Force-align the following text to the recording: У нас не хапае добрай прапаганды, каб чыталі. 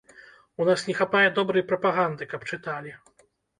У 0.63 0.65
нас 0.69 0.85
не 0.87 0.95
хапае 1.01 1.21
добрай 1.37 1.63
прапаганды, 1.73 2.31
каб 2.35 2.49
чыталі. 2.53 2.99